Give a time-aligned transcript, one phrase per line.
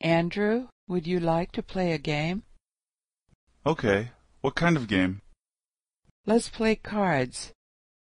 [0.00, 2.44] Andrew, would you like to play a game?
[3.66, 4.10] Okay.
[4.40, 5.20] What kind of game?
[6.24, 7.52] Let's play cards.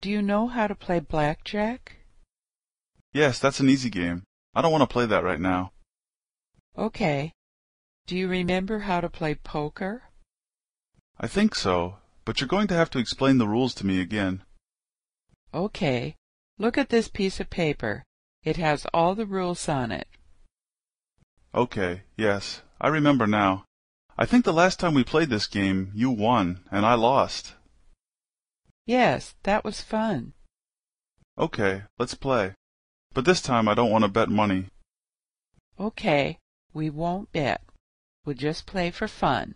[0.00, 1.96] Do you know how to play blackjack?
[3.12, 4.24] Yes, that's an easy game.
[4.54, 5.72] I don't want to play that right now.
[6.76, 7.32] Okay.
[8.06, 10.04] Do you remember how to play poker?
[11.20, 14.42] I think so, but you're going to have to explain the rules to me again.
[15.52, 16.16] Okay.
[16.58, 18.02] Look at this piece of paper.
[18.42, 20.08] It has all the rules on it.
[21.54, 23.64] Okay, yes, I remember now.
[24.16, 27.54] I think the last time we played this game, you won, and I lost.
[28.86, 30.32] Yes, that was fun.
[31.36, 32.54] Okay, let's play.
[33.12, 34.66] But this time I don't want to bet money.
[35.78, 36.38] Okay,
[36.72, 37.60] we won't bet.
[38.24, 39.54] We'll just play for fun.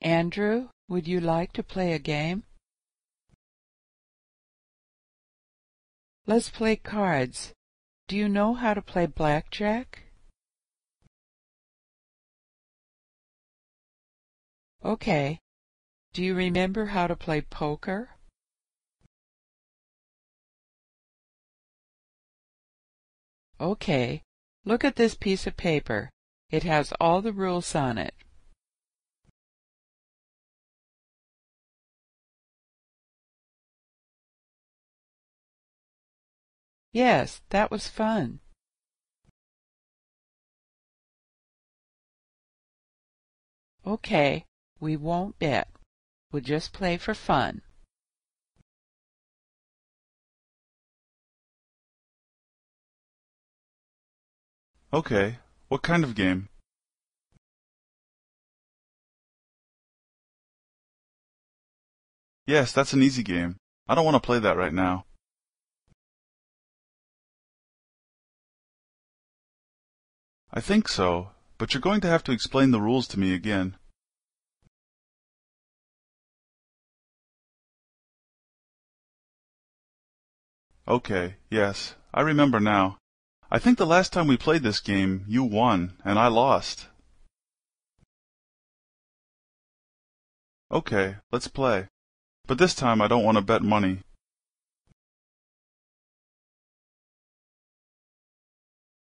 [0.00, 2.44] Andrew, would you like to play a game?
[6.26, 7.52] Let's play cards.
[8.08, 10.04] Do you know how to play blackjack?
[14.84, 15.38] Okay.
[16.12, 18.10] Do you remember how to play poker?
[23.60, 24.22] Okay.
[24.64, 26.10] Look at this piece of paper.
[26.50, 28.14] It has all the rules on it.
[36.92, 38.40] Yes, that was fun.
[43.86, 44.44] Okay,
[44.78, 45.68] we won't bet.
[46.30, 47.62] We'll just play for fun.
[54.92, 56.48] Okay, what kind of game?
[62.46, 63.56] Yes, that's an easy game.
[63.88, 65.06] I don't want to play that right now.
[70.54, 73.76] I think so, but you're going to have to explain the rules to me again.
[80.86, 82.98] Okay, yes, I remember now.
[83.50, 86.88] I think the last time we played this game, you won, and I lost.
[90.70, 91.88] Okay, let's play.
[92.46, 94.00] But this time I don't want to bet money.